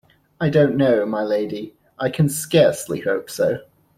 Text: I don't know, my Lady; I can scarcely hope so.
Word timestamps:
I 0.39 0.49
don't 0.49 0.77
know, 0.77 1.05
my 1.05 1.21
Lady; 1.21 1.75
I 1.99 2.09
can 2.09 2.27
scarcely 2.27 3.01
hope 3.01 3.29
so. 3.29 3.59